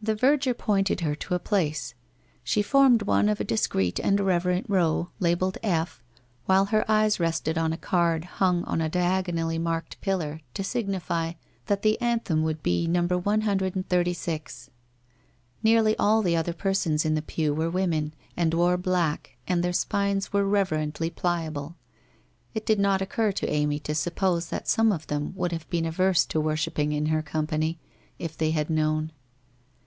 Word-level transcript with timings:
The 0.00 0.14
verger 0.14 0.54
pointed 0.54 1.00
her 1.00 1.16
to 1.16 1.34
a 1.34 1.40
place. 1.40 1.92
She 2.44 2.62
formed 2.62 3.02
one 3.02 3.28
of 3.28 3.40
a 3.40 3.44
discreet 3.44 3.98
and 3.98 4.20
reverent 4.20 4.70
row, 4.70 5.10
labelled 5.18 5.58
F, 5.60 6.04
while 6.46 6.66
her 6.66 6.88
eyes 6.88 7.18
rested 7.18 7.58
on 7.58 7.72
a 7.72 7.76
card 7.76 8.24
hung 8.24 8.62
on 8.64 8.80
a 8.80 8.88
diagonally 8.88 9.58
marked 9.58 10.00
pillar 10.00 10.40
to 10.54 10.62
signify 10.62 11.32
that 11.66 11.82
the 11.82 12.00
Anthem 12.00 12.44
would 12.44 12.62
be 12.62 12.86
No. 12.86 13.00
136. 13.08 14.70
Nearly 15.64 15.96
all 15.98 16.22
the 16.22 16.36
other 16.36 16.54
persons 16.54 17.04
in 17.04 17.16
the 17.16 17.20
pew 17.20 17.52
were 17.52 17.68
women, 17.68 18.14
and 18.36 18.54
wore 18.54 18.76
black, 18.76 19.36
and 19.48 19.64
their 19.64 19.72
spines 19.72 20.32
were 20.32 20.44
reverently 20.44 21.10
pliable. 21.10 21.74
It 22.54 22.64
did 22.64 22.78
not 22.78 23.02
occur 23.02 23.32
to 23.32 23.50
Amy 23.50 23.80
to 23.80 23.96
suppose 23.96 24.48
that 24.50 24.68
some 24.68 24.92
of 24.92 25.08
them 25.08 25.32
would 25.34 25.50
have 25.50 25.68
been 25.70 25.84
averse 25.84 26.24
to 26.26 26.40
worshipping 26.40 26.92
in 26.92 27.06
her 27.06 27.20
company, 27.20 27.80
if 28.16 28.38
they 28.38 28.52
had 28.52 28.70
known? 28.70 29.10